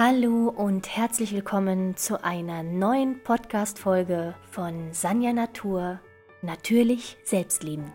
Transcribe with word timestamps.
Hallo 0.00 0.48
und 0.50 0.96
herzlich 0.96 1.34
willkommen 1.34 1.96
zu 1.96 2.22
einer 2.22 2.62
neuen 2.62 3.20
Podcast-Folge 3.24 4.36
von 4.48 4.92
Sanja 4.92 5.32
Natur, 5.32 5.98
natürlich 6.40 7.16
selbstliebend. 7.24 7.90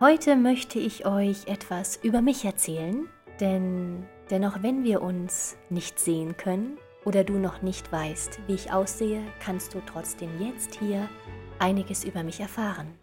Heute 0.00 0.34
möchte 0.34 0.80
ich 0.80 1.06
euch 1.06 1.46
etwas 1.46 2.00
über 2.02 2.20
mich 2.20 2.44
erzählen, 2.44 3.08
denn, 3.38 4.08
denn 4.28 4.44
auch 4.44 4.60
wenn 4.64 4.82
wir 4.82 5.02
uns 5.02 5.56
nicht 5.70 6.00
sehen 6.00 6.36
können 6.36 6.78
oder 7.04 7.22
du 7.22 7.34
noch 7.34 7.62
nicht 7.62 7.92
weißt, 7.92 8.40
wie 8.48 8.54
ich 8.54 8.72
aussehe, 8.72 9.22
kannst 9.38 9.72
du 9.72 9.80
trotzdem 9.86 10.30
jetzt 10.40 10.74
hier 10.80 11.08
einiges 11.60 12.02
über 12.02 12.24
mich 12.24 12.40
erfahren. 12.40 12.98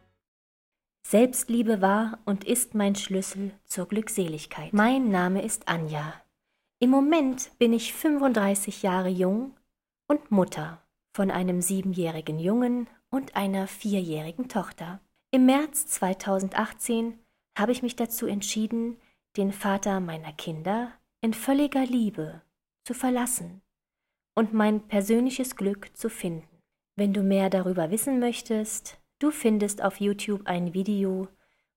Selbstliebe 1.07 1.79
war 1.79 2.19
und 2.25 2.43
ist 2.43 2.75
mein 2.75 2.95
Schlüssel 2.95 3.53
zur 3.63 3.87
Glückseligkeit. 3.87 4.73
Mein 4.73 5.11
Name 5.11 5.43
ist 5.43 5.69
Anja. 5.69 6.22
Im 6.83 6.89
Moment 6.89 7.57
bin 7.59 7.71
ich 7.71 7.93
35 7.93 8.83
Jahre 8.83 9.07
jung 9.07 9.55
und 10.09 10.31
Mutter 10.31 10.85
von 11.13 11.31
einem 11.31 11.61
siebenjährigen 11.61 12.39
Jungen 12.39 12.89
und 13.09 13.37
einer 13.37 13.67
vierjährigen 13.67 14.49
Tochter. 14.49 14.99
Im 15.31 15.45
März 15.45 15.85
2018 15.85 17.17
habe 17.57 17.71
ich 17.71 17.83
mich 17.83 17.95
dazu 17.95 18.25
entschieden, 18.27 18.97
den 19.37 19.53
Vater 19.53 20.01
meiner 20.01 20.33
Kinder 20.33 20.91
in 21.21 21.33
völliger 21.33 21.85
Liebe 21.85 22.41
zu 22.83 22.93
verlassen 22.93 23.61
und 24.35 24.51
mein 24.51 24.85
persönliches 24.85 25.55
Glück 25.55 25.95
zu 25.95 26.09
finden. 26.09 26.59
Wenn 26.97 27.13
du 27.13 27.23
mehr 27.23 27.49
darüber 27.49 27.91
wissen 27.91 28.19
möchtest, 28.19 28.99
du 29.19 29.31
findest 29.31 29.81
auf 29.81 30.01
YouTube 30.01 30.47
ein 30.47 30.73
Video, 30.73 31.29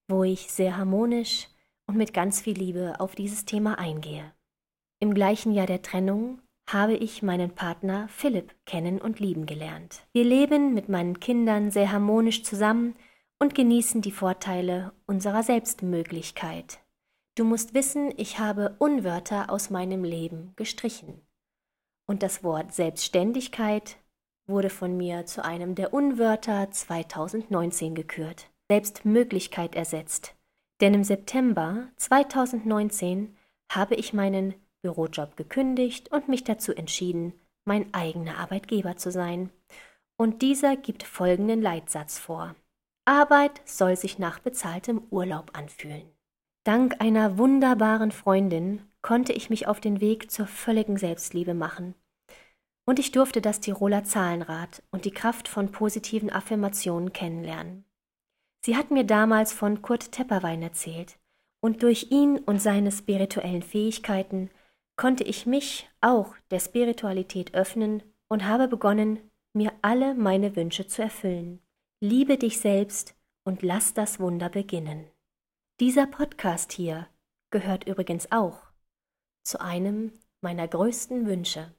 wo 0.09 0.25
ich 0.25 0.51
sehr 0.51 0.77
harmonisch 0.77 1.47
und 1.87 1.97
mit 1.97 2.13
ganz 2.13 2.41
viel 2.41 2.59
Liebe 2.59 2.99
auf 2.99 3.15
dieses 3.15 3.45
Thema 3.45 3.79
eingehe. 3.79 4.36
Im 4.99 5.13
gleichen 5.13 5.53
Jahr 5.53 5.67
der 5.67 5.83
Trennung 5.83 6.41
habe 6.69 6.95
ich 6.95 7.23
meinen 7.23 7.55
Partner 7.55 8.09
Philipp 8.09 8.55
kennen 8.65 9.01
und 9.01 9.21
lieben 9.21 9.47
gelernt. 9.47 10.07
Wir 10.13 10.25
leben 10.25 10.75
mit 10.75 10.89
meinen 10.89 11.21
Kindern 11.21 11.71
sehr 11.71 11.93
harmonisch 11.93 12.43
zusammen 12.43 12.97
und 13.39 13.55
genießen 13.55 14.01
die 14.01 14.11
Vorteile 14.11 14.93
unserer 15.07 15.43
Selbstmöglichkeit. 15.43 16.81
Du 17.37 17.45
musst 17.45 17.75
wissen, 17.75 18.13
ich 18.17 18.39
habe 18.39 18.75
Unwörter 18.79 19.51
aus 19.51 19.69
meinem 19.69 20.03
Leben 20.03 20.55
gestrichen. 20.57 21.21
Und 22.07 22.23
das 22.23 22.43
Wort 22.43 22.73
Selbstständigkeit 22.73 23.99
wurde 24.47 24.71
von 24.71 24.97
mir 24.97 25.27
zu 25.27 25.45
einem 25.45 25.75
der 25.75 25.93
Unwörter 25.93 26.71
2019 26.71 27.95
gekürt. 27.95 28.49
Selbstmöglichkeit 28.71 29.75
ersetzt. 29.75 30.35
Denn 30.81 30.95
im 30.95 31.05
September 31.05 31.89
2019 31.97 33.37
habe 33.71 33.97
ich 33.97 34.13
meinen 34.13 34.55
Bürojob 34.87 35.37
gekündigt 35.37 36.13
und 36.13 36.29
mich 36.29 36.45
dazu 36.45 36.73
entschieden, 36.73 37.33
mein 37.65 37.93
eigener 37.93 38.39
Arbeitgeber 38.39 38.97
zu 38.97 39.11
sein. 39.11 39.51
Und 40.17 40.43
dieser 40.43 40.77
gibt 40.77 41.03
folgenden 41.03 41.61
Leitsatz 41.61 42.19
vor. 42.19 42.55
Arbeit 43.05 43.61
soll 43.65 43.97
sich 43.97 44.19
nach 44.19 44.39
bezahltem 44.39 45.03
Urlaub 45.11 45.51
anfühlen. 45.59 46.09
Dank 46.65 47.01
einer 47.01 47.37
wunderbaren 47.37 48.13
Freundin 48.13 48.83
konnte 49.03 49.33
ich 49.33 49.51
mich 49.51 49.67
auf 49.67 49.81
den 49.81 50.01
Weg 50.01 50.31
zur 50.31 50.47
völligen 50.47 50.97
Selbstliebe 50.97 51.55
machen. 51.55 51.95
Und 52.89 53.01
ich 53.01 53.11
durfte 53.11 53.41
das 53.41 53.59
Tiroler 53.59 54.05
Zahlenrad 54.05 54.83
und 54.93 55.05
die 55.05 55.11
Kraft 55.11 55.49
von 55.49 55.73
positiven 55.73 56.31
Affirmationen 56.31 57.13
kennenlernen. 57.13 57.85
Sie 58.65 58.77
hat 58.77 58.93
mir 58.93 59.05
damals 59.05 59.53
von 59.53 59.83
Kurt 59.83 60.13
Tepperwein 60.13 60.63
erzählt, 60.63 61.19
und 61.61 61.83
durch 61.83 62.11
ihn 62.11 62.39
und 62.39 62.61
seine 62.61 62.93
spirituellen 62.93 63.63
Fähigkeiten 63.63 64.51
konnte 64.97 65.25
ich 65.25 65.47
mich 65.47 65.89
auch 66.01 66.35
der 66.51 66.61
Spiritualität 66.61 67.55
öffnen 67.55 68.03
und 68.29 68.47
habe 68.47 68.67
begonnen, 68.69 69.31
mir 69.53 69.73
alle 69.83 70.15
meine 70.15 70.57
Wünsche 70.57 70.87
zu 70.87 71.03
erfüllen. 71.03 71.61
Liebe 72.01 72.37
dich 72.39 72.59
selbst 72.59 73.15
und 73.45 73.63
lass 73.63 73.95
das 73.95 74.21
Wunder 74.21 74.49
beginnen. 74.49 75.07
Dieser 75.81 76.07
Podcast 76.07 76.73
hier 76.73 77.07
gehört 77.51 77.87
übrigens 77.87 78.33
auch 78.33 78.59
zu 79.45 79.61
einem 79.61 80.13
meiner 80.41 80.67
größten 80.67 81.27
Wünsche. 81.27 81.75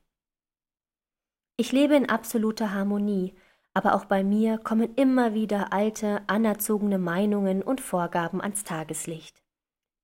Ich 1.57 1.71
lebe 1.71 1.95
in 1.95 2.09
absoluter 2.09 2.73
Harmonie, 2.73 3.33
aber 3.73 3.95
auch 3.95 4.05
bei 4.05 4.23
mir 4.23 4.57
kommen 4.57 4.95
immer 4.95 5.33
wieder 5.33 5.73
alte, 5.73 6.21
anerzogene 6.27 6.97
Meinungen 6.97 7.61
und 7.61 7.81
Vorgaben 7.81 8.41
ans 8.41 8.63
Tageslicht, 8.63 9.43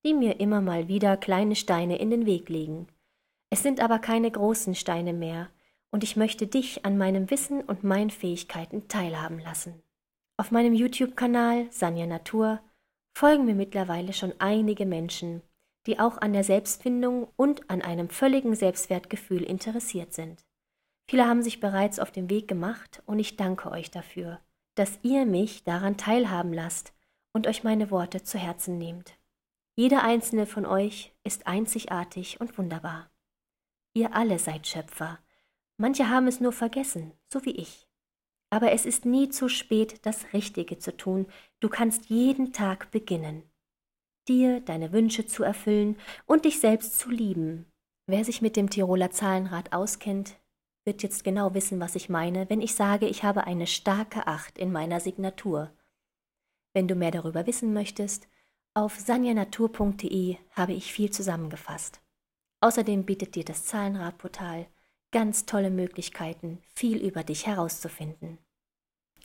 die 0.05 0.13
mir 0.13 0.39
immer 0.39 0.61
mal 0.61 0.87
wieder 0.87 1.17
kleine 1.17 1.55
Steine 1.55 1.97
in 1.97 2.09
den 2.09 2.25
Weg 2.25 2.49
legen. 2.49 2.87
Es 3.53 3.61
sind 3.61 3.81
aber 3.81 3.99
keine 3.99 4.31
großen 4.31 4.73
Steine 4.73 5.13
mehr, 5.13 5.47
und 5.91 6.03
ich 6.03 6.15
möchte 6.15 6.47
dich 6.47 6.85
an 6.85 6.97
meinem 6.97 7.29
Wissen 7.29 7.61
und 7.61 7.83
meinen 7.83 8.09
Fähigkeiten 8.09 8.87
teilhaben 8.87 9.37
lassen. 9.37 9.83
Auf 10.37 10.49
meinem 10.49 10.73
YouTube-Kanal 10.73 11.67
Sanja 11.69 12.07
Natur 12.07 12.61
folgen 13.15 13.45
mir 13.45 13.53
mittlerweile 13.53 14.11
schon 14.11 14.33
einige 14.39 14.87
Menschen, 14.87 15.43
die 15.85 15.99
auch 15.99 16.17
an 16.17 16.33
der 16.33 16.43
Selbstfindung 16.43 17.27
und 17.35 17.69
an 17.69 17.83
einem 17.83 18.09
völligen 18.09 18.55
Selbstwertgefühl 18.55 19.43
interessiert 19.43 20.13
sind. 20.13 20.43
Viele 21.07 21.27
haben 21.27 21.43
sich 21.43 21.59
bereits 21.59 21.99
auf 21.99 22.09
den 22.09 22.31
Weg 22.31 22.47
gemacht 22.47 23.03
und 23.05 23.19
ich 23.19 23.35
danke 23.35 23.69
euch 23.69 23.91
dafür, 23.91 24.39
dass 24.73 24.97
ihr 25.03 25.27
mich 25.27 25.63
daran 25.63 25.95
teilhaben 25.95 26.53
lasst 26.53 26.91
und 27.33 27.45
euch 27.45 27.63
meine 27.63 27.91
Worte 27.91 28.23
zu 28.23 28.39
Herzen 28.39 28.79
nehmt. 28.79 29.13
Jeder 29.75 30.03
einzelne 30.03 30.47
von 30.47 30.65
euch 30.65 31.13
ist 31.23 31.45
einzigartig 31.45 32.41
und 32.41 32.57
wunderbar. 32.57 33.12
Ihr 33.93 34.15
alle 34.15 34.39
seid 34.39 34.67
Schöpfer. 34.67 35.19
Manche 35.77 36.09
haben 36.09 36.27
es 36.27 36.39
nur 36.39 36.51
vergessen, 36.51 37.13
so 37.27 37.45
wie 37.45 37.55
ich. 37.55 37.87
Aber 38.49 38.71
es 38.71 38.85
ist 38.85 39.05
nie 39.05 39.29
zu 39.29 39.49
spät, 39.49 40.05
das 40.05 40.33
Richtige 40.33 40.77
zu 40.77 40.95
tun. 40.95 41.27
Du 41.59 41.69
kannst 41.69 42.05
jeden 42.05 42.53
Tag 42.53 42.91
beginnen. 42.91 43.43
Dir 44.27 44.61
deine 44.61 44.91
Wünsche 44.91 45.25
zu 45.25 45.43
erfüllen 45.43 45.97
und 46.25 46.45
dich 46.45 46.59
selbst 46.59 46.99
zu 46.99 47.09
lieben. 47.09 47.65
Wer 48.05 48.23
sich 48.25 48.41
mit 48.41 48.55
dem 48.55 48.69
Tiroler 48.69 49.11
Zahlenrad 49.11 49.73
auskennt, 49.73 50.37
wird 50.85 51.01
jetzt 51.01 51.23
genau 51.23 51.53
wissen, 51.53 51.79
was 51.79 51.95
ich 51.95 52.09
meine, 52.09 52.49
wenn 52.49 52.61
ich 52.61 52.75
sage, 52.75 53.07
ich 53.07 53.23
habe 53.23 53.45
eine 53.45 53.67
starke 53.67 54.27
Acht 54.27 54.57
in 54.57 54.71
meiner 54.71 54.99
Signatur. 54.99 55.71
Wenn 56.73 56.87
du 56.87 56.95
mehr 56.95 57.11
darüber 57.11 57.47
wissen 57.47 57.73
möchtest, 57.73 58.27
auf 58.73 58.99
sanjanatur.de 58.99 60.37
habe 60.51 60.73
ich 60.73 60.91
viel 60.91 61.11
zusammengefasst. 61.11 62.02
Außerdem 62.63 63.03
bietet 63.03 63.35
dir 63.35 63.43
das 63.43 63.65
Zahlenradportal 63.65 64.67
ganz 65.11 65.45
tolle 65.45 65.69
Möglichkeiten, 65.69 66.59
viel 66.73 66.97
über 67.05 67.25
dich 67.25 67.45
herauszufinden. 67.45 68.37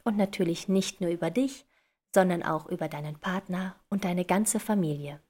Und 0.02 0.16
natürlich 0.16 0.66
nicht 0.66 1.00
nur 1.00 1.10
über 1.10 1.30
dich, 1.30 1.64
sondern 2.12 2.42
auch 2.42 2.66
über 2.66 2.88
deinen 2.88 3.14
Partner 3.20 3.76
und 3.90 4.04
deine 4.04 4.24
ganze 4.24 4.58
Familie. 4.58 5.20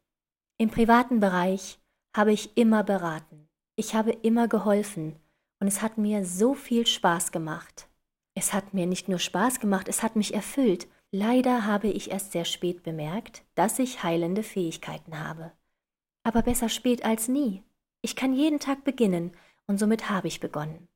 Im 0.57 0.71
privaten 0.71 1.21
Bereich 1.21 1.81
habe 2.17 2.33
ich 2.33 2.57
immer 2.57 2.83
beraten, 2.83 3.47
ich 3.77 3.95
habe 3.95 4.13
immer 4.13 4.49
geholfen 4.49 5.17
und 5.61 5.67
es 5.67 5.83
hat 5.83 5.99
mir 5.99 6.25
so 6.25 6.55
viel 6.55 6.87
Spaß 6.87 7.31
gemacht. 7.31 7.91
Es 8.33 8.55
hat 8.55 8.73
mir 8.73 8.87
nicht 8.87 9.11
nur 9.11 9.19
Spaß 9.19 9.61
gemacht, 9.61 9.87
es 9.87 10.03
hat 10.03 10.17
mich 10.17 10.33
erfüllt. 10.33 10.89
Leider 11.11 11.67
habe 11.67 11.89
ich 11.89 12.11
erst 12.11 12.33
sehr 12.33 12.47
spät 12.47 12.83
bemerkt, 12.83 13.45
dass 13.55 13.79
ich 13.79 14.03
heilende 14.03 14.43
Fähigkeiten 14.43 15.23
habe. 15.23 15.53
Aber 16.23 16.41
besser 16.41 16.71
spät 16.71 17.05
als 17.05 17.29
nie. 17.29 17.65
Ich 18.09 18.17
kann 18.17 18.33
jeden 18.33 18.59
Tag 18.59 18.85
beginnen, 18.85 19.33
und 19.67 19.79
somit 19.79 20.09
habe 20.09 20.29
ich 20.29 20.41
begonnen. 20.41 20.89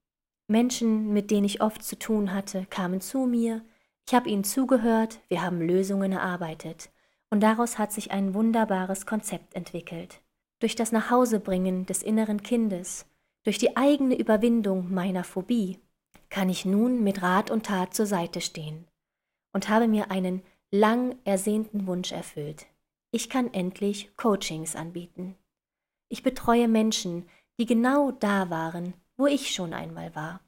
Menschen, 0.48 1.12
mit 1.12 1.30
denen 1.30 1.44
ich 1.44 1.60
oft 1.60 1.84
zu 1.84 1.98
tun 1.98 2.32
hatte, 2.32 2.64
kamen 2.70 3.02
zu 3.02 3.26
mir, 3.26 3.62
ich 4.08 4.14
habe 4.14 4.30
ihnen 4.30 4.44
zugehört, 4.44 5.20
wir 5.28 5.42
haben 5.42 5.60
Lösungen 5.60 6.12
erarbeitet, 6.12 6.88
und 7.28 7.42
daraus 7.42 7.78
hat 7.78 7.92
sich 7.92 8.12
ein 8.12 8.32
wunderbares 8.32 9.04
Konzept 9.04 9.54
entwickelt. 9.54 10.22
Durch 10.58 10.74
das 10.74 10.90
Nachhausebringen 10.90 11.84
des 11.84 12.02
inneren 12.02 12.42
Kindes, 12.42 13.04
durch 13.42 13.58
die 13.58 13.76
eigene 13.76 14.18
Überwindung 14.18 14.90
meiner 14.90 15.22
Phobie, 15.22 15.80
kann 16.30 16.48
ich 16.48 16.64
nun 16.64 17.04
mit 17.04 17.20
Rat 17.20 17.50
und 17.50 17.66
Tat 17.66 17.92
zur 17.92 18.06
Seite 18.06 18.40
stehen 18.40 18.86
und 19.52 19.68
habe 19.68 19.86
mir 19.86 20.10
einen 20.10 20.40
lang 20.70 21.14
ersehnten 21.24 21.86
Wunsch 21.86 22.10
erfüllt. 22.10 22.64
Ich 23.10 23.28
kann 23.28 23.52
endlich 23.52 24.16
Coachings 24.16 24.74
anbieten. 24.76 25.36
Ich 26.12 26.22
betreue 26.22 26.68
Menschen, 26.68 27.26
die 27.58 27.64
genau 27.64 28.10
da 28.10 28.50
waren, 28.50 28.92
wo 29.16 29.26
ich 29.26 29.54
schon 29.54 29.72
einmal 29.72 30.14
war. 30.14 30.40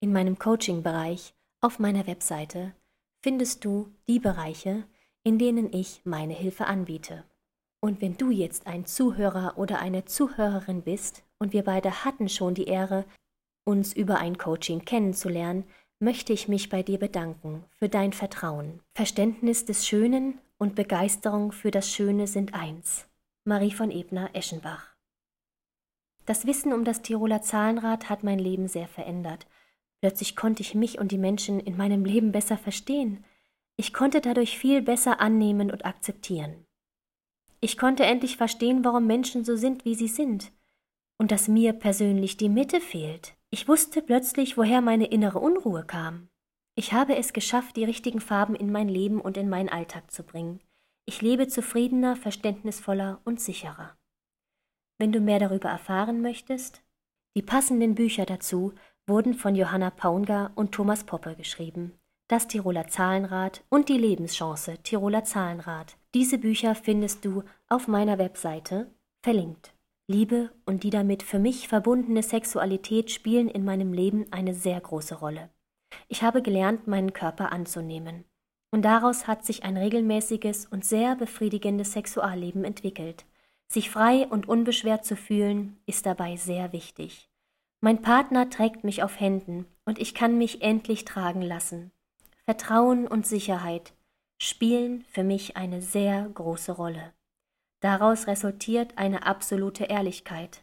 In 0.00 0.12
meinem 0.12 0.38
Coaching-Bereich 0.38 1.32
auf 1.62 1.78
meiner 1.78 2.06
Webseite 2.06 2.74
findest 3.22 3.64
du 3.64 3.90
die 4.06 4.18
Bereiche, 4.18 4.84
in 5.22 5.38
denen 5.38 5.72
ich 5.72 6.02
meine 6.04 6.34
Hilfe 6.34 6.66
anbiete. 6.66 7.24
Und 7.80 8.02
wenn 8.02 8.18
du 8.18 8.30
jetzt 8.30 8.66
ein 8.66 8.84
Zuhörer 8.84 9.56
oder 9.56 9.78
eine 9.78 10.04
Zuhörerin 10.04 10.82
bist 10.82 11.24
und 11.38 11.54
wir 11.54 11.64
beide 11.64 12.04
hatten 12.04 12.28
schon 12.28 12.52
die 12.52 12.66
Ehre, 12.66 13.06
uns 13.64 13.94
über 13.94 14.18
ein 14.18 14.36
Coaching 14.36 14.84
kennenzulernen, 14.84 15.64
möchte 16.00 16.34
ich 16.34 16.48
mich 16.48 16.68
bei 16.68 16.82
dir 16.82 16.98
bedanken 16.98 17.64
für 17.78 17.88
dein 17.88 18.12
Vertrauen. 18.12 18.80
Verständnis 18.94 19.64
des 19.64 19.86
Schönen 19.86 20.38
und 20.58 20.74
Begeisterung 20.74 21.50
für 21.50 21.70
das 21.70 21.90
Schöne 21.90 22.26
sind 22.26 22.52
eins. 22.52 23.08
Marie 23.44 23.72
von 23.72 23.90
Ebner-Eschenbach. 23.90 24.94
Das 26.26 26.46
Wissen 26.46 26.72
um 26.72 26.84
das 26.84 27.02
Tiroler 27.02 27.42
Zahlenrad 27.42 28.08
hat 28.08 28.22
mein 28.22 28.38
Leben 28.38 28.68
sehr 28.68 28.86
verändert. 28.86 29.48
Plötzlich 30.00 30.36
konnte 30.36 30.62
ich 30.62 30.76
mich 30.76 31.00
und 31.00 31.10
die 31.10 31.18
Menschen 31.18 31.58
in 31.58 31.76
meinem 31.76 32.04
Leben 32.04 32.30
besser 32.30 32.56
verstehen. 32.56 33.24
Ich 33.76 33.92
konnte 33.92 34.20
dadurch 34.20 34.56
viel 34.58 34.80
besser 34.80 35.20
annehmen 35.20 35.72
und 35.72 35.84
akzeptieren. 35.84 36.66
Ich 37.60 37.76
konnte 37.76 38.04
endlich 38.04 38.36
verstehen, 38.36 38.84
warum 38.84 39.08
Menschen 39.08 39.44
so 39.44 39.56
sind, 39.56 39.84
wie 39.84 39.96
sie 39.96 40.06
sind, 40.06 40.52
und 41.18 41.32
dass 41.32 41.48
mir 41.48 41.72
persönlich 41.72 42.36
die 42.36 42.48
Mitte 42.48 42.80
fehlt. 42.80 43.34
Ich 43.50 43.66
wusste 43.66 44.02
plötzlich, 44.02 44.56
woher 44.56 44.80
meine 44.80 45.06
innere 45.06 45.40
Unruhe 45.40 45.84
kam. 45.84 46.28
Ich 46.76 46.92
habe 46.92 47.16
es 47.16 47.32
geschafft, 47.32 47.74
die 47.74 47.84
richtigen 47.84 48.20
Farben 48.20 48.54
in 48.54 48.70
mein 48.70 48.88
Leben 48.88 49.20
und 49.20 49.36
in 49.36 49.48
meinen 49.48 49.68
Alltag 49.68 50.12
zu 50.12 50.22
bringen. 50.22 50.60
Ich 51.04 51.20
lebe 51.20 51.48
zufriedener, 51.48 52.16
verständnisvoller 52.16 53.20
und 53.24 53.40
sicherer. 53.40 53.96
Wenn 54.98 55.12
du 55.12 55.20
mehr 55.20 55.40
darüber 55.40 55.68
erfahren 55.68 56.22
möchtest, 56.22 56.82
die 57.34 57.42
passenden 57.42 57.94
Bücher 57.94 58.24
dazu 58.24 58.72
wurden 59.06 59.34
von 59.34 59.56
Johanna 59.56 59.90
Paunga 59.90 60.52
und 60.54 60.72
Thomas 60.72 61.04
Poppe 61.04 61.34
geschrieben. 61.34 61.98
Das 62.28 62.46
Tiroler 62.46 62.86
Zahlenrad 62.86 63.64
und 63.68 63.88
die 63.88 63.98
Lebenschance 63.98 64.78
Tiroler 64.82 65.24
Zahlenrad. 65.24 65.96
Diese 66.14 66.38
Bücher 66.38 66.74
findest 66.74 67.24
du 67.24 67.42
auf 67.68 67.88
meiner 67.88 68.18
Webseite 68.18 68.90
verlinkt. 69.22 69.74
Liebe 70.06 70.50
und 70.66 70.84
die 70.84 70.90
damit 70.90 71.22
für 71.22 71.38
mich 71.38 71.68
verbundene 71.68 72.22
Sexualität 72.22 73.10
spielen 73.10 73.48
in 73.48 73.64
meinem 73.64 73.92
Leben 73.92 74.26
eine 74.30 74.54
sehr 74.54 74.80
große 74.80 75.16
Rolle. 75.16 75.50
Ich 76.08 76.22
habe 76.22 76.42
gelernt, 76.42 76.86
meinen 76.86 77.12
Körper 77.12 77.52
anzunehmen. 77.52 78.24
Und 78.72 78.82
daraus 78.82 79.28
hat 79.28 79.44
sich 79.44 79.62
ein 79.64 79.76
regelmäßiges 79.76 80.66
und 80.66 80.84
sehr 80.84 81.14
befriedigendes 81.14 81.92
Sexualleben 81.92 82.64
entwickelt. 82.64 83.26
Sich 83.68 83.90
frei 83.90 84.26
und 84.26 84.48
unbeschwert 84.48 85.04
zu 85.04 85.14
fühlen, 85.14 85.78
ist 85.86 86.06
dabei 86.06 86.36
sehr 86.36 86.72
wichtig. 86.72 87.28
Mein 87.80 88.00
Partner 88.00 88.48
trägt 88.48 88.82
mich 88.82 89.02
auf 89.02 89.20
Händen 89.20 89.66
und 89.84 89.98
ich 89.98 90.14
kann 90.14 90.38
mich 90.38 90.62
endlich 90.62 91.04
tragen 91.04 91.42
lassen. 91.42 91.92
Vertrauen 92.44 93.06
und 93.06 93.26
Sicherheit 93.26 93.92
spielen 94.38 95.04
für 95.10 95.22
mich 95.22 95.56
eine 95.56 95.82
sehr 95.82 96.28
große 96.28 96.72
Rolle. 96.72 97.12
Daraus 97.80 98.26
resultiert 98.26 98.96
eine 98.96 99.26
absolute 99.26 99.84
Ehrlichkeit. 99.84 100.62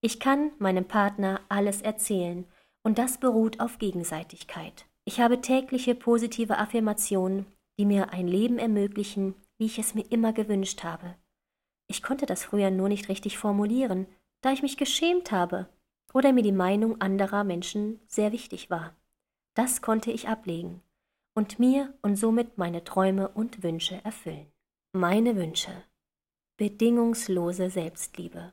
Ich 0.00 0.20
kann 0.20 0.52
meinem 0.58 0.86
Partner 0.86 1.40
alles 1.48 1.82
erzählen 1.82 2.46
und 2.82 2.98
das 2.98 3.18
beruht 3.18 3.60
auf 3.60 3.78
Gegenseitigkeit. 3.78 4.86
Ich 5.04 5.20
habe 5.20 5.40
tägliche 5.40 5.94
positive 5.94 6.58
Affirmationen, 6.58 7.46
die 7.78 7.86
mir 7.86 8.12
ein 8.12 8.28
Leben 8.28 8.58
ermöglichen, 8.58 9.34
wie 9.58 9.66
ich 9.66 9.78
es 9.78 9.94
mir 9.94 10.10
immer 10.10 10.32
gewünscht 10.32 10.84
habe. 10.84 11.16
Ich 11.88 12.02
konnte 12.02 12.26
das 12.26 12.44
früher 12.44 12.70
nur 12.70 12.88
nicht 12.88 13.08
richtig 13.08 13.38
formulieren, 13.38 14.06
da 14.40 14.52
ich 14.52 14.62
mich 14.62 14.76
geschämt 14.76 15.32
habe 15.32 15.68
oder 16.14 16.32
mir 16.32 16.42
die 16.42 16.52
Meinung 16.52 17.00
anderer 17.00 17.44
Menschen 17.44 18.00
sehr 18.06 18.32
wichtig 18.32 18.70
war. 18.70 18.94
Das 19.54 19.82
konnte 19.82 20.10
ich 20.10 20.28
ablegen 20.28 20.82
und 21.34 21.58
mir 21.58 21.94
und 22.02 22.16
somit 22.16 22.58
meine 22.58 22.84
Träume 22.84 23.28
und 23.28 23.62
Wünsche 23.62 24.02
erfüllen. 24.04 24.52
Meine 24.92 25.36
Wünsche. 25.36 25.72
Bedingungslose 26.58 27.70
Selbstliebe. 27.70 28.52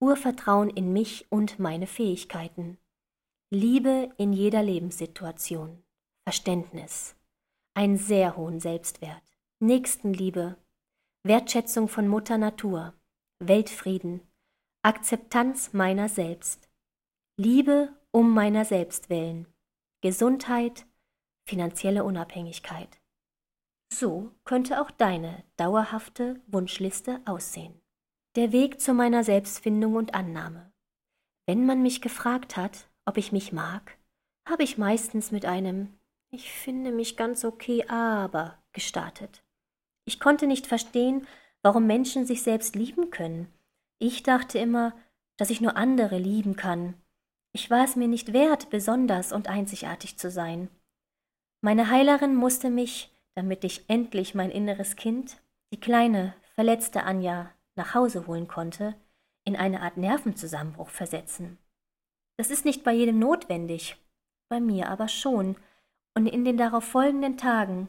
Urvertrauen 0.00 0.70
in 0.70 0.92
mich 0.92 1.26
und 1.30 1.58
meine 1.58 1.86
Fähigkeiten. 1.86 2.78
Liebe 3.50 4.12
in 4.18 4.34
jeder 4.34 4.62
Lebenssituation. 4.62 5.82
Verständnis. 6.26 7.16
Einen 7.74 7.96
sehr 7.96 8.36
hohen 8.36 8.60
Selbstwert. 8.60 9.22
Nächstenliebe. 9.58 10.58
Wertschätzung 11.24 11.88
von 11.88 12.08
Mutter 12.08 12.36
Natur. 12.36 12.92
Weltfrieden. 13.38 14.20
Akzeptanz 14.82 15.72
meiner 15.72 16.08
selbst, 16.08 16.68
Liebe 17.36 17.92
um 18.10 18.32
meiner 18.32 18.64
selbst 18.64 19.10
willen, 19.10 19.46
Gesundheit, 20.02 20.86
finanzielle 21.46 22.04
Unabhängigkeit. 22.04 23.00
So 23.92 24.30
könnte 24.44 24.80
auch 24.80 24.90
deine 24.90 25.42
dauerhafte 25.56 26.40
Wunschliste 26.46 27.20
aussehen. 27.24 27.80
Der 28.36 28.52
Weg 28.52 28.80
zu 28.80 28.94
meiner 28.94 29.24
Selbstfindung 29.24 29.96
und 29.96 30.14
Annahme. 30.14 30.72
Wenn 31.46 31.66
man 31.66 31.82
mich 31.82 32.00
gefragt 32.00 32.56
hat, 32.56 32.87
ob 33.08 33.16
ich 33.16 33.32
mich 33.32 33.52
mag, 33.52 33.98
habe 34.48 34.62
ich 34.62 34.78
meistens 34.78 35.32
mit 35.32 35.44
einem 35.44 35.98
Ich 36.30 36.52
finde 36.52 36.92
mich 36.92 37.16
ganz 37.16 37.44
okay, 37.44 37.84
aber 37.88 38.58
gestartet. 38.72 39.42
Ich 40.04 40.20
konnte 40.20 40.46
nicht 40.46 40.66
verstehen, 40.66 41.26
warum 41.62 41.86
Menschen 41.86 42.26
sich 42.26 42.42
selbst 42.42 42.76
lieben 42.76 43.10
können 43.10 43.52
ich 43.98 44.22
dachte 44.22 44.58
immer, 44.58 44.94
dass 45.36 45.50
ich 45.50 45.60
nur 45.60 45.76
andere 45.76 46.18
lieben 46.18 46.56
kann. 46.56 46.94
Ich 47.52 47.70
war 47.70 47.84
es 47.84 47.96
mir 47.96 48.08
nicht 48.08 48.32
wert, 48.32 48.70
besonders 48.70 49.32
und 49.32 49.48
einzigartig 49.48 50.18
zu 50.18 50.30
sein. 50.30 50.68
Meine 51.60 51.90
Heilerin 51.90 52.36
musste 52.36 52.70
mich, 52.70 53.12
damit 53.34 53.64
ich 53.64 53.88
endlich 53.88 54.34
mein 54.34 54.50
inneres 54.50 54.94
Kind, 54.94 55.40
die 55.72 55.80
kleine, 55.80 56.34
verletzte 56.54 57.02
Anja, 57.02 57.50
nach 57.74 57.94
Hause 57.94 58.26
holen 58.26 58.46
konnte, 58.46 58.94
in 59.44 59.56
eine 59.56 59.82
Art 59.82 59.96
Nervenzusammenbruch 59.96 60.90
versetzen. 60.90 61.58
Das 62.38 62.50
ist 62.50 62.64
nicht 62.64 62.84
bei 62.84 62.92
jedem 62.92 63.18
notwendig, 63.18 63.96
bei 64.48 64.60
mir 64.60 64.88
aber 64.88 65.08
schon, 65.08 65.56
und 66.14 66.26
in 66.26 66.44
den 66.44 66.56
darauf 66.56 66.84
folgenden 66.84 67.36
Tagen 67.36 67.88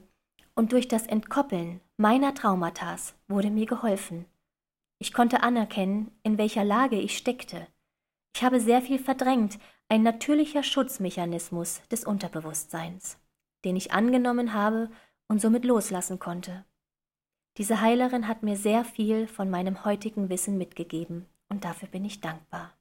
und 0.56 0.72
durch 0.72 0.88
das 0.88 1.06
Entkoppeln 1.06 1.82
meiner 1.98 2.34
Traumatas 2.34 3.16
wurde 3.28 3.52
mir 3.52 3.68
geholfen. 3.68 4.26
Ich 4.98 5.14
konnte 5.14 5.44
anerkennen, 5.44 6.12
in 6.24 6.38
welcher 6.38 6.64
Lage 6.64 6.98
ich 7.00 7.16
steckte. 7.16 7.68
Ich 8.36 8.44
habe 8.44 8.60
sehr 8.60 8.82
viel 8.82 9.00
verdrängt, 9.00 9.60
ein 9.88 10.02
natürlicher 10.02 10.64
Schutzmechanismus 10.64 11.82
des 11.90 12.04
Unterbewusstseins, 12.04 13.20
den 13.66 13.76
ich 13.76 13.92
angenommen 13.92 14.54
habe 14.54 14.90
und 15.28 15.42
somit 15.42 15.64
loslassen 15.64 16.18
konnte. 16.18 16.66
Diese 17.58 17.82
Heilerin 17.82 18.28
hat 18.28 18.42
mir 18.42 18.58
sehr 18.58 18.84
viel 18.84 19.28
von 19.28 19.50
meinem 19.50 19.86
heutigen 19.86 20.30
Wissen 20.30 20.58
mitgegeben 20.58 21.28
und 21.50 21.66
dafür 21.66 21.88
bin 21.88 22.04
ich 22.04 22.20
dankbar. 22.20 22.79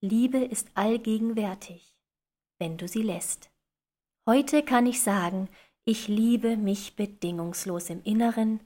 Liebe 0.00 0.38
ist 0.38 0.68
allgegenwärtig, 0.74 1.92
wenn 2.60 2.76
du 2.76 2.86
sie 2.86 3.02
lässt. 3.02 3.50
Heute 4.28 4.62
kann 4.62 4.86
ich 4.86 5.02
sagen, 5.02 5.48
ich 5.84 6.06
liebe 6.06 6.56
mich 6.56 6.94
bedingungslos 6.94 7.90
im 7.90 8.04
Inneren, 8.04 8.60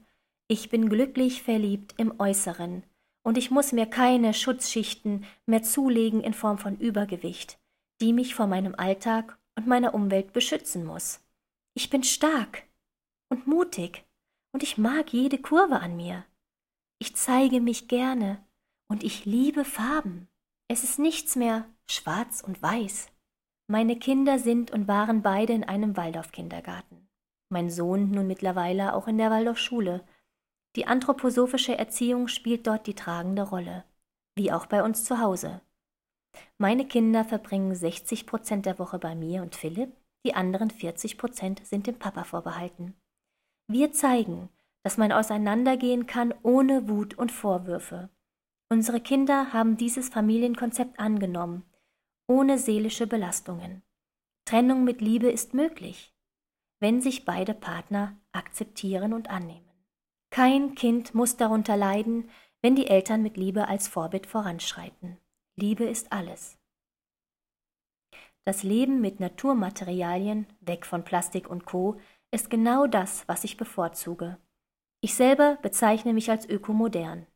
ich 0.47 0.69
bin 0.69 0.89
glücklich 0.89 1.41
verliebt 1.41 1.95
im 1.97 2.19
Äußeren, 2.19 2.83
und 3.23 3.39
ich 3.39 3.49
muss 3.49 3.71
mir 3.71 3.87
keine 3.87 4.35
Schutzschichten 4.35 5.25
mehr 5.47 5.63
zulegen 5.63 6.21
in 6.21 6.35
Form 6.35 6.59
von 6.59 6.77
Übergewicht, 6.77 7.59
die 7.99 8.13
mich 8.13 8.35
vor 8.35 8.45
meinem 8.45 8.75
Alltag 8.75 9.39
und 9.55 9.65
meiner 9.65 9.95
Umwelt 9.95 10.33
beschützen 10.33 10.85
muss. 10.85 11.19
Ich 11.73 11.89
bin 11.89 12.03
stark 12.03 12.61
und 13.29 13.47
mutig 13.47 14.05
und 14.51 14.61
ich 14.61 14.77
mag 14.77 15.11
jede 15.11 15.39
Kurve 15.39 15.79
an 15.79 15.95
mir. 15.95 16.25
Ich 16.99 17.15
zeige 17.15 17.59
mich 17.59 17.87
gerne 17.87 18.45
und 18.87 19.03
ich 19.03 19.25
liebe 19.25 19.65
Farben. 19.65 20.27
Es 20.73 20.83
ist 20.83 20.97
nichts 20.97 21.35
mehr 21.35 21.65
schwarz 21.85 22.41
und 22.41 22.59
weiß. 22.59 23.11
Meine 23.67 23.95
Kinder 23.95 24.39
sind 24.39 24.71
und 24.71 24.87
waren 24.87 25.21
beide 25.21 25.53
in 25.53 25.63
einem 25.63 25.95
Waldorf-Kindergarten. 25.95 27.07
Mein 27.49 27.69
Sohn 27.69 28.09
nun 28.09 28.25
mittlerweile 28.25 28.95
auch 28.95 29.07
in 29.07 29.19
der 29.19 29.29
Waldorfschule 29.29 30.03
die 30.75 30.87
anthroposophische 30.87 31.77
Erziehung 31.77 32.27
spielt 32.27 32.65
dort 32.65 32.87
die 32.87 32.95
tragende 32.95 33.43
Rolle, 33.43 33.83
wie 34.35 34.51
auch 34.51 34.65
bei 34.65 34.81
uns 34.81 35.05
zu 35.05 35.19
Hause. 35.19 35.61
Meine 36.57 36.87
Kinder 36.87 37.23
verbringen 37.23 37.75
60 37.75 38.25
Prozent 38.25 38.65
der 38.65 38.79
Woche 38.79 38.97
bei 38.97 39.13
mir 39.13 39.43
und 39.43 39.53
Philipp, 39.53 39.95
die 40.25 40.33
anderen 40.33 40.71
40 40.71 41.19
Prozent 41.19 41.63
sind 41.67 41.85
dem 41.85 41.99
Papa 41.99 42.23
vorbehalten. 42.23 42.95
Wir 43.67 43.91
zeigen, 43.91 44.49
dass 44.81 44.97
man 44.97 45.11
auseinandergehen 45.11 46.07
kann 46.07 46.33
ohne 46.41 46.89
Wut 46.89 47.13
und 47.13 47.31
Vorwürfe. 47.31 48.09
Unsere 48.73 48.99
Kinder 48.99 49.53
haben 49.53 49.77
dieses 49.77 50.09
Familienkonzept 50.09 50.99
angenommen, 50.99 51.63
ohne 52.25 52.57
seelische 52.57 53.05
Belastungen. 53.05 53.83
Trennung 54.45 54.83
mit 54.83 54.99
Liebe 54.99 55.29
ist 55.29 55.53
möglich, 55.53 56.11
wenn 56.79 56.99
sich 56.99 57.23
beide 57.23 57.53
Partner 57.53 58.17
akzeptieren 58.31 59.13
und 59.13 59.29
annehmen. 59.29 59.69
Kein 60.31 60.73
Kind 60.73 61.13
muss 61.13 61.37
darunter 61.37 61.77
leiden, 61.77 62.31
wenn 62.63 62.75
die 62.75 62.87
Eltern 62.87 63.21
mit 63.21 63.37
Liebe 63.37 63.67
als 63.67 63.87
Vorbild 63.87 64.25
voranschreiten. 64.25 65.19
Liebe 65.55 65.83
ist 65.83 66.11
alles. 66.11 66.57
Das 68.43 68.63
Leben 68.63 69.01
mit 69.01 69.19
Naturmaterialien, 69.19 70.47
weg 70.61 70.87
von 70.87 71.03
Plastik 71.03 71.47
und 71.47 71.65
Co., 71.65 71.99
ist 72.31 72.49
genau 72.49 72.87
das, 72.87 73.27
was 73.27 73.43
ich 73.43 73.55
bevorzuge. 73.55 74.39
Ich 74.99 75.13
selber 75.13 75.59
bezeichne 75.61 76.13
mich 76.13 76.31
als 76.31 76.49
ökomodern. 76.49 77.27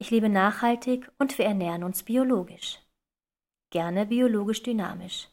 Ich 0.00 0.10
lebe 0.10 0.30
nachhaltig 0.30 1.12
und 1.18 1.36
wir 1.36 1.44
ernähren 1.44 1.84
uns 1.84 2.02
biologisch. 2.02 2.78
Gerne 3.70 4.06
biologisch 4.06 4.62
dynamisch. 4.62 5.28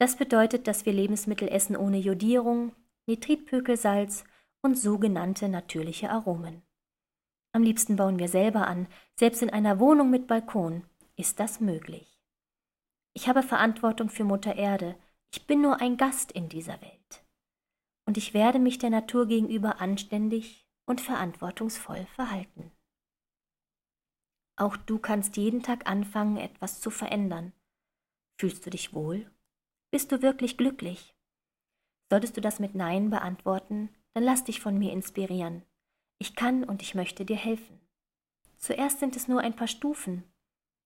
Das 0.00 0.16
bedeutet, 0.16 0.66
dass 0.66 0.84
wir 0.84 0.92
Lebensmittel 0.92 1.46
essen 1.48 1.76
ohne 1.76 1.98
Jodierung, 1.98 2.74
Nitritpökelsalz 3.06 4.24
und 4.60 4.76
sogenannte 4.76 5.48
natürliche 5.48 6.10
Aromen. 6.10 6.62
Am 7.52 7.62
liebsten 7.62 7.94
bauen 7.94 8.18
wir 8.18 8.28
selber 8.28 8.66
an, 8.66 8.88
selbst 9.14 9.40
in 9.40 9.50
einer 9.50 9.78
Wohnung 9.78 10.10
mit 10.10 10.26
Balkon. 10.26 10.84
ist 11.16 11.38
das 11.38 11.60
möglich. 11.60 12.20
Ich 13.14 13.28
habe 13.28 13.42
Verantwortung 13.44 14.08
für 14.08 14.24
Mutter 14.24 14.56
Erde, 14.56 14.96
ich 15.32 15.46
bin 15.46 15.62
nur 15.62 15.80
ein 15.80 15.96
Gast 15.96 16.32
in 16.32 16.48
dieser 16.48 16.80
Welt. 16.80 17.24
Und 18.04 18.16
ich 18.16 18.34
werde 18.34 18.58
mich 18.58 18.78
der 18.78 18.90
Natur 18.90 19.26
gegenüber 19.26 19.80
anständig 19.80 20.66
und 20.86 21.00
verantwortungsvoll 21.00 22.06
verhalten. 22.14 22.72
Auch 24.58 24.76
du 24.76 24.98
kannst 24.98 25.36
jeden 25.36 25.62
Tag 25.62 25.88
anfangen, 25.88 26.36
etwas 26.36 26.80
zu 26.80 26.90
verändern. 26.90 27.52
Fühlst 28.40 28.66
du 28.66 28.70
dich 28.70 28.92
wohl? 28.92 29.30
Bist 29.92 30.10
du 30.10 30.20
wirklich 30.20 30.56
glücklich? 30.56 31.14
Solltest 32.10 32.36
du 32.36 32.40
das 32.40 32.58
mit 32.58 32.74
Nein 32.74 33.08
beantworten, 33.08 33.88
dann 34.14 34.24
lass 34.24 34.42
dich 34.42 34.60
von 34.60 34.76
mir 34.76 34.92
inspirieren. 34.92 35.62
Ich 36.18 36.34
kann 36.34 36.64
und 36.64 36.82
ich 36.82 36.96
möchte 36.96 37.24
dir 37.24 37.36
helfen. 37.36 37.78
Zuerst 38.56 38.98
sind 38.98 39.14
es 39.14 39.28
nur 39.28 39.40
ein 39.40 39.54
paar 39.54 39.68
Stufen, 39.68 40.24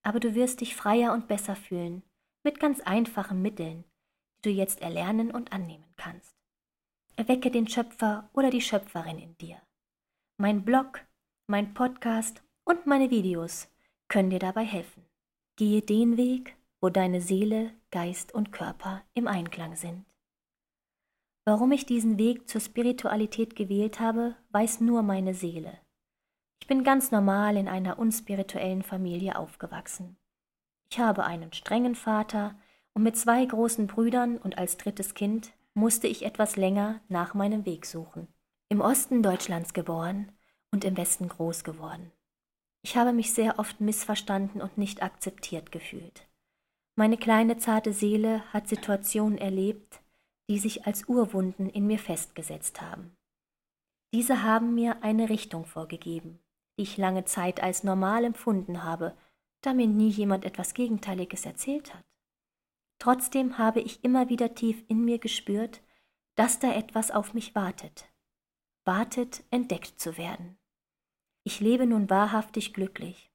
aber 0.02 0.20
du 0.20 0.34
wirst 0.34 0.60
dich 0.60 0.76
freier 0.76 1.14
und 1.14 1.26
besser 1.26 1.56
fühlen, 1.56 2.02
mit 2.44 2.60
ganz 2.60 2.80
einfachen 2.80 3.40
Mitteln, 3.40 3.84
die 4.44 4.50
du 4.50 4.50
jetzt 4.50 4.82
erlernen 4.82 5.30
und 5.30 5.52
annehmen 5.52 5.94
kannst. 5.96 6.36
Erwecke 7.16 7.50
den 7.50 7.66
Schöpfer 7.66 8.28
oder 8.34 8.50
die 8.50 8.60
Schöpferin 8.60 9.18
in 9.18 9.38
dir. 9.38 9.62
Mein 10.36 10.62
Blog, 10.62 11.06
mein 11.46 11.72
Podcast 11.72 12.42
und 12.64 12.86
meine 12.86 13.10
Videos 13.10 13.68
können 14.08 14.30
dir 14.30 14.38
dabei 14.38 14.64
helfen. 14.64 15.04
Gehe 15.56 15.82
den 15.82 16.16
Weg, 16.16 16.56
wo 16.80 16.88
deine 16.88 17.20
Seele, 17.20 17.72
Geist 17.90 18.34
und 18.34 18.52
Körper 18.52 19.02
im 19.14 19.26
Einklang 19.28 19.76
sind. 19.76 20.04
Warum 21.44 21.72
ich 21.72 21.86
diesen 21.86 22.18
Weg 22.18 22.48
zur 22.48 22.60
Spiritualität 22.60 23.56
gewählt 23.56 24.00
habe, 24.00 24.36
weiß 24.50 24.80
nur 24.80 25.02
meine 25.02 25.34
Seele. 25.34 25.78
Ich 26.60 26.68
bin 26.68 26.84
ganz 26.84 27.10
normal 27.10 27.56
in 27.56 27.68
einer 27.68 27.98
unspirituellen 27.98 28.82
Familie 28.82 29.36
aufgewachsen. 29.36 30.16
Ich 30.90 31.00
habe 31.00 31.24
einen 31.24 31.52
strengen 31.52 31.96
Vater 31.96 32.54
und 32.94 33.02
mit 33.02 33.16
zwei 33.16 33.44
großen 33.44 33.88
Brüdern 33.88 34.38
und 34.38 34.58
als 34.58 34.76
drittes 34.76 35.14
Kind 35.14 35.52
musste 35.74 36.06
ich 36.06 36.24
etwas 36.24 36.56
länger 36.56 37.00
nach 37.08 37.34
meinem 37.34 37.64
Weg 37.66 37.86
suchen. 37.86 38.28
Im 38.68 38.80
Osten 38.80 39.22
Deutschlands 39.22 39.72
geboren 39.72 40.30
und 40.70 40.84
im 40.84 40.96
Westen 40.96 41.28
groß 41.28 41.64
geworden. 41.64 42.12
Ich 42.82 42.96
habe 42.96 43.12
mich 43.12 43.32
sehr 43.32 43.58
oft 43.58 43.80
missverstanden 43.80 44.60
und 44.60 44.76
nicht 44.76 45.02
akzeptiert 45.02 45.70
gefühlt. 45.70 46.28
Meine 46.96 47.16
kleine 47.16 47.56
zarte 47.56 47.92
Seele 47.92 48.42
hat 48.52 48.68
Situationen 48.68 49.38
erlebt, 49.38 50.00
die 50.50 50.58
sich 50.58 50.86
als 50.86 51.08
Urwunden 51.08 51.70
in 51.70 51.86
mir 51.86 51.98
festgesetzt 51.98 52.80
haben. 52.80 53.16
Diese 54.12 54.42
haben 54.42 54.74
mir 54.74 55.02
eine 55.02 55.30
Richtung 55.30 55.64
vorgegeben, 55.64 56.40
die 56.76 56.82
ich 56.82 56.98
lange 56.98 57.24
Zeit 57.24 57.62
als 57.62 57.84
normal 57.84 58.24
empfunden 58.24 58.82
habe, 58.82 59.16
da 59.62 59.72
mir 59.72 59.86
nie 59.86 60.10
jemand 60.10 60.44
etwas 60.44 60.74
Gegenteiliges 60.74 61.46
erzählt 61.46 61.94
hat. 61.94 62.04
Trotzdem 62.98 63.58
habe 63.58 63.80
ich 63.80 64.04
immer 64.04 64.28
wieder 64.28 64.54
tief 64.54 64.84
in 64.88 65.04
mir 65.04 65.18
gespürt, 65.18 65.80
dass 66.34 66.58
da 66.58 66.72
etwas 66.74 67.10
auf 67.10 67.32
mich 67.32 67.54
wartet, 67.54 68.06
wartet, 68.84 69.44
entdeckt 69.50 70.00
zu 70.00 70.16
werden. 70.18 70.58
Ich 71.44 71.60
lebe 71.60 71.86
nun 71.86 72.08
wahrhaftig 72.08 72.72
glücklich. 72.72 73.30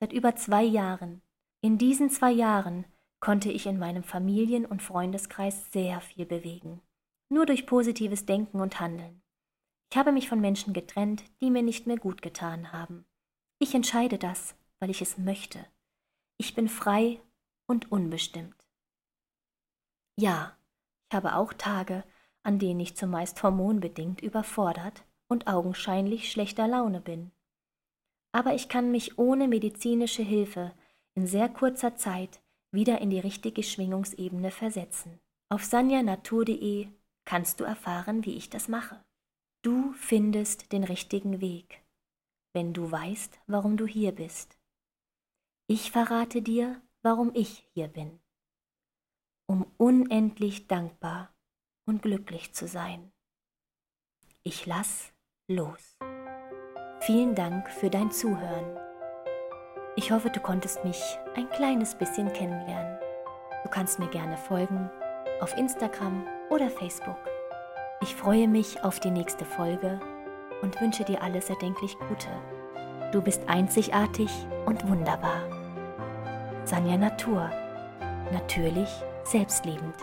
Seit 0.00 0.12
über 0.12 0.36
zwei 0.36 0.62
Jahren. 0.62 1.22
In 1.60 1.78
diesen 1.78 2.10
zwei 2.10 2.32
Jahren 2.32 2.86
konnte 3.20 3.52
ich 3.52 3.66
in 3.66 3.78
meinem 3.78 4.02
Familien- 4.02 4.66
und 4.66 4.82
Freundeskreis 4.82 5.70
sehr 5.70 6.00
viel 6.00 6.26
bewegen. 6.26 6.80
Nur 7.28 7.46
durch 7.46 7.66
positives 7.66 8.26
Denken 8.26 8.60
und 8.60 8.80
Handeln. 8.80 9.22
Ich 9.90 9.98
habe 9.98 10.12
mich 10.12 10.28
von 10.28 10.40
Menschen 10.40 10.72
getrennt, 10.72 11.22
die 11.40 11.50
mir 11.50 11.62
nicht 11.62 11.86
mehr 11.86 11.98
gut 11.98 12.22
getan 12.22 12.72
haben. 12.72 13.04
Ich 13.58 13.74
entscheide 13.74 14.18
das, 14.18 14.56
weil 14.80 14.90
ich 14.90 15.02
es 15.02 15.18
möchte. 15.18 15.64
Ich 16.38 16.54
bin 16.54 16.68
frei 16.68 17.20
und 17.66 17.92
unbestimmt. 17.92 18.56
Ja, 20.18 20.56
ich 21.08 21.14
habe 21.14 21.36
auch 21.36 21.52
Tage, 21.52 22.04
an 22.42 22.58
denen 22.58 22.80
ich 22.80 22.96
zumeist 22.96 23.42
hormonbedingt 23.42 24.20
überfordert 24.20 25.04
und 25.28 25.46
augenscheinlich 25.46 26.30
schlechter 26.30 26.66
Laune 26.66 27.00
bin. 27.00 27.30
Aber 28.32 28.54
ich 28.54 28.68
kann 28.68 28.90
mich 28.90 29.18
ohne 29.18 29.46
medizinische 29.46 30.22
Hilfe 30.22 30.72
in 31.14 31.26
sehr 31.26 31.48
kurzer 31.48 31.96
Zeit 31.96 32.42
wieder 32.70 33.00
in 33.00 33.10
die 33.10 33.20
richtige 33.20 33.62
Schwingungsebene 33.62 34.50
versetzen. 34.50 35.20
Auf 35.50 35.64
sanjanatur.de 35.64 36.88
kannst 37.26 37.60
du 37.60 37.64
erfahren, 37.64 38.24
wie 38.24 38.34
ich 38.36 38.48
das 38.48 38.68
mache. 38.68 39.04
Du 39.60 39.92
findest 39.92 40.72
den 40.72 40.82
richtigen 40.82 41.40
Weg, 41.40 41.84
wenn 42.54 42.72
du 42.72 42.90
weißt, 42.90 43.38
warum 43.46 43.76
du 43.76 43.86
hier 43.86 44.12
bist. 44.12 44.58
Ich 45.68 45.92
verrate 45.92 46.42
dir, 46.42 46.80
warum 47.02 47.30
ich 47.34 47.68
hier 47.74 47.88
bin, 47.88 48.18
um 49.46 49.70
unendlich 49.76 50.66
dankbar 50.66 51.34
und 51.84 52.02
glücklich 52.02 52.54
zu 52.54 52.66
sein. 52.66 53.12
Ich 54.42 54.66
lass 54.66 55.12
los. 55.46 55.91
Vielen 57.06 57.34
Dank 57.34 57.68
für 57.68 57.90
dein 57.90 58.12
Zuhören. 58.12 58.78
Ich 59.96 60.12
hoffe, 60.12 60.30
du 60.30 60.38
konntest 60.38 60.84
mich 60.84 61.02
ein 61.34 61.50
kleines 61.50 61.96
bisschen 61.96 62.32
kennenlernen. 62.32 62.96
Du 63.64 63.70
kannst 63.70 63.98
mir 63.98 64.06
gerne 64.06 64.36
folgen 64.36 64.88
auf 65.40 65.52
Instagram 65.58 66.24
oder 66.48 66.70
Facebook. 66.70 67.18
Ich 68.02 68.14
freue 68.14 68.46
mich 68.46 68.84
auf 68.84 69.00
die 69.00 69.10
nächste 69.10 69.44
Folge 69.44 69.98
und 70.62 70.80
wünsche 70.80 71.02
dir 71.02 71.20
alles 71.20 71.50
erdenklich 71.50 71.98
Gute. 71.98 72.28
Du 73.10 73.20
bist 73.20 73.48
einzigartig 73.48 74.30
und 74.66 74.88
wunderbar. 74.88 75.42
Sanja 76.62 76.96
Natur. 76.96 77.50
Natürlich 78.30 78.90
selbstliebend. 79.24 79.96